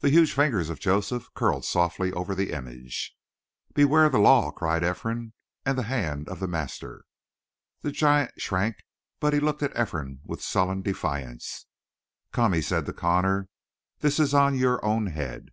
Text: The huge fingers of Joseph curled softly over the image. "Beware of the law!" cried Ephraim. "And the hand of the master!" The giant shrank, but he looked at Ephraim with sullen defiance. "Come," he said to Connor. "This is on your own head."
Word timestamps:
The 0.00 0.10
huge 0.10 0.34
fingers 0.34 0.68
of 0.68 0.80
Joseph 0.80 1.32
curled 1.32 1.64
softly 1.64 2.12
over 2.12 2.34
the 2.34 2.52
image. 2.52 3.16
"Beware 3.72 4.04
of 4.04 4.12
the 4.12 4.18
law!" 4.18 4.50
cried 4.50 4.84
Ephraim. 4.84 5.32
"And 5.64 5.78
the 5.78 5.84
hand 5.84 6.28
of 6.28 6.40
the 6.40 6.46
master!" 6.46 7.06
The 7.80 7.90
giant 7.90 8.38
shrank, 8.38 8.76
but 9.18 9.32
he 9.32 9.40
looked 9.40 9.62
at 9.62 9.74
Ephraim 9.74 10.20
with 10.26 10.42
sullen 10.42 10.82
defiance. 10.82 11.64
"Come," 12.32 12.52
he 12.52 12.60
said 12.60 12.84
to 12.84 12.92
Connor. 12.92 13.48
"This 14.00 14.20
is 14.20 14.34
on 14.34 14.58
your 14.58 14.84
own 14.84 15.06
head." 15.06 15.48